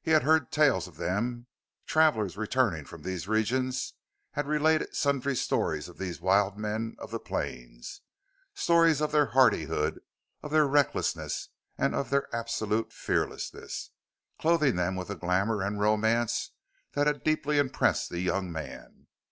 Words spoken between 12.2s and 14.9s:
absolute fearlessness clothing